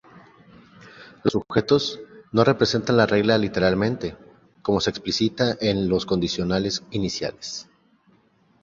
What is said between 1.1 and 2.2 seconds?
Los sujetos,